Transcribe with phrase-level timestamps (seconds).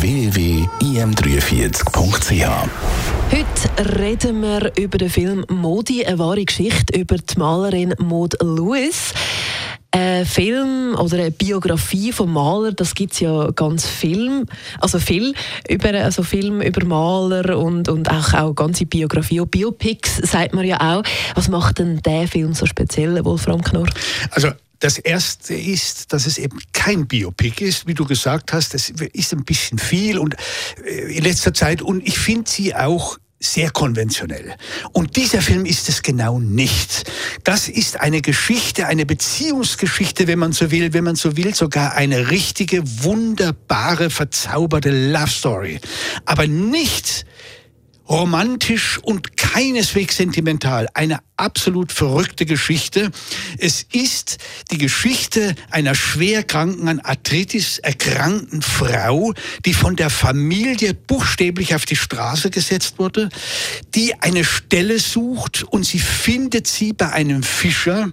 [0.00, 2.48] www.im43.ch
[3.30, 3.68] Heute
[3.98, 9.12] reden wir über den Film Modi, eine wahre Geschichte über die Malerin Maud Lewis.
[9.90, 14.46] Ein Film oder eine Biografie vom Maler, das gibt es ja ganz viel,
[14.80, 15.34] also viel
[15.68, 20.64] über, also Film über Maler und, und auch, auch ganze Biografie, und Biopics sagt man
[20.64, 21.02] ja auch.
[21.34, 23.90] Was macht denn der Film so speziell, Wolfram Knorr?
[24.30, 24.48] Also
[24.80, 28.74] das erste ist, dass es eben kein Biopic ist, wie du gesagt hast.
[28.74, 30.34] Das ist ein bisschen viel und
[30.84, 34.54] äh, in letzter Zeit und ich finde sie auch sehr konventionell.
[34.92, 37.10] Und dieser Film ist es genau nicht.
[37.42, 41.94] Das ist eine Geschichte, eine Beziehungsgeschichte, wenn man so will, wenn man so will, sogar
[41.94, 45.80] eine richtige, wunderbare, verzauberte Love Story.
[46.26, 47.24] Aber nicht
[48.10, 50.88] romantisch und keineswegs sentimental.
[50.94, 53.10] Eine absolut verrückte Geschichte.
[53.56, 54.38] Es ist
[54.70, 59.32] die Geschichte einer schwerkranken, an Arthritis erkrankten Frau,
[59.64, 63.30] die von der Familie buchstäblich auf die Straße gesetzt wurde,
[63.94, 68.10] die eine Stelle sucht und sie findet sie bei einem Fischer.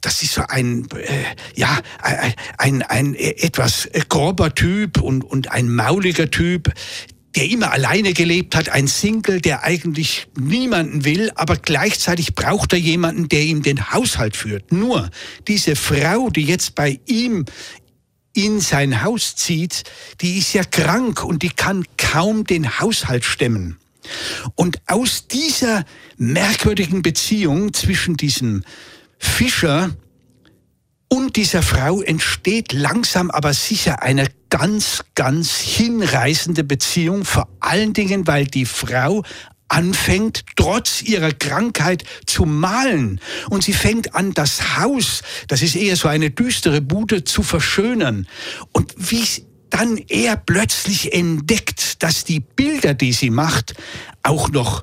[0.00, 5.74] Das ist so ein, äh, ja, ein, ein, ein etwas grober Typ und, und ein
[5.74, 6.72] mauliger Typ,
[7.34, 12.78] der immer alleine gelebt hat, ein Single, der eigentlich niemanden will, aber gleichzeitig braucht er
[12.78, 14.70] jemanden, der ihm den Haushalt führt.
[14.70, 15.10] Nur
[15.48, 17.46] diese Frau, die jetzt bei ihm
[18.34, 19.84] in sein Haus zieht,
[20.20, 23.78] die ist ja krank und die kann kaum den Haushalt stemmen.
[24.54, 25.84] Und aus dieser
[26.16, 28.64] merkwürdigen Beziehung zwischen diesem
[29.18, 29.90] Fischer
[31.12, 38.26] und dieser Frau entsteht langsam aber sicher eine ganz, ganz hinreißende Beziehung, vor allen Dingen,
[38.26, 39.22] weil die Frau
[39.68, 43.20] anfängt, trotz ihrer Krankheit zu malen.
[43.50, 48.26] Und sie fängt an, das Haus, das ist eher so eine düstere Bude, zu verschönern.
[48.72, 53.74] Und wie dann er plötzlich entdeckt, dass die Bilder, die sie macht,
[54.22, 54.82] auch noch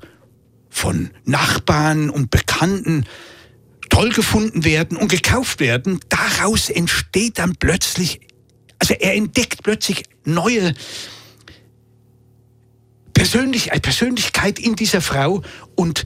[0.69, 3.07] von Nachbarn und Bekannten
[3.99, 8.21] toll gefunden werden und gekauft werden, daraus entsteht dann plötzlich,
[8.79, 10.73] also er entdeckt plötzlich neue
[13.13, 15.41] Persönlich, Persönlichkeit in dieser Frau
[15.75, 16.05] und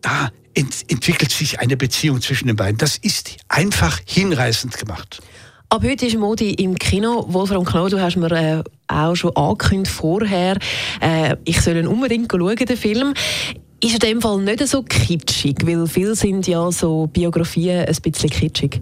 [0.00, 2.78] da ent entwickelt sich eine Beziehung zwischen den beiden.
[2.78, 5.20] Das ist einfach hinreißend gemacht.
[5.68, 7.24] Ab heute ist Modi im Kino.
[7.28, 10.58] Wolfram Knoll, du hast mir äh, auch schon angekündigt vorher,
[11.00, 13.14] äh, ich soll unbedingt schauen, den Film
[13.82, 18.30] ist in dem Fall nicht so kitschig, weil viele sind ja so Biografien ein bisschen
[18.30, 18.80] kitschig.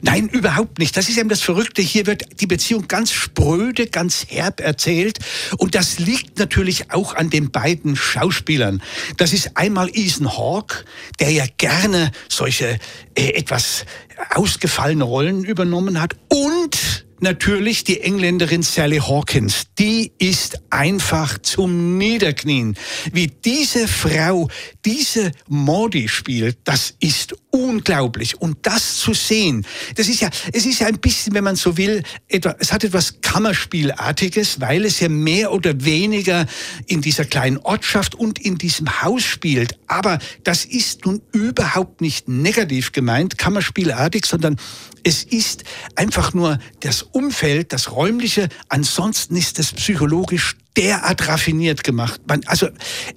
[0.00, 0.96] Nein, überhaupt nicht.
[0.96, 1.82] Das ist eben das Verrückte.
[1.82, 5.18] Hier wird die Beziehung ganz spröde, ganz herb erzählt.
[5.56, 8.80] Und das liegt natürlich auch an den beiden Schauspielern.
[9.16, 10.84] Das ist einmal Ethan Hawke,
[11.18, 12.78] der ja gerne solche
[13.16, 13.84] äh, etwas
[14.30, 16.14] ausgefallene Rollen übernommen hat.
[16.28, 19.66] Und natürlich die Engländerin Sally Hawkins.
[19.78, 22.76] Die ist einfach zum Niederknien.
[23.12, 24.48] Wie diese Frau
[24.88, 28.40] diese Modi spielt, das ist unglaublich.
[28.40, 29.66] Und das zu sehen,
[29.96, 32.84] das ist ja, es ist ja ein bisschen, wenn man so will, etwa, es hat
[32.84, 36.46] etwas Kammerspielartiges, weil es ja mehr oder weniger
[36.86, 39.78] in dieser kleinen Ortschaft und in diesem Haus spielt.
[39.88, 44.56] Aber das ist nun überhaupt nicht negativ gemeint, Kammerspielartig, sondern
[45.02, 45.64] es ist
[45.96, 48.48] einfach nur das Umfeld, das räumliche.
[48.70, 52.22] Ansonsten ist es psychologisch derart raffiniert gemacht.
[52.26, 52.68] Man, also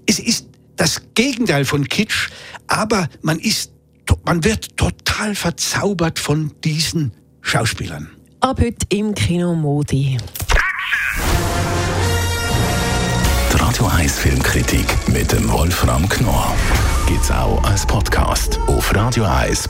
[0.06, 0.51] es ist
[0.82, 2.30] das Gegenteil von Kitsch,
[2.66, 3.72] aber man ist,
[4.26, 8.10] man wird total verzaubert von diesen Schauspielern.
[8.40, 10.18] Ab heute im Kino Modi.
[13.54, 16.56] Die Radio 1 Filmkritik mit dem Wolfram Knorr
[17.06, 19.70] gibt's auch als Podcast auf radioeis.ch.